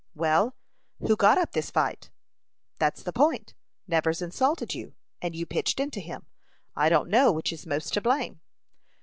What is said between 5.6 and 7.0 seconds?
into him. I